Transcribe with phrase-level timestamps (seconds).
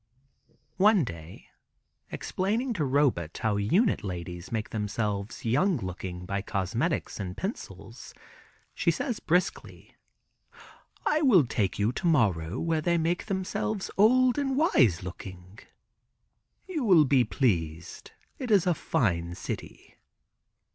[0.77, 1.49] One day
[2.11, 8.11] explaining to Robet how Unit ladies make themselves young looking by cosmetics and pencils,
[8.73, 9.95] she says briskly,
[11.05, 15.59] "I will take you to morrow where they make themselves old and wise looking.
[16.67, 18.09] You will be pleased;
[18.39, 19.97] it is a fine city."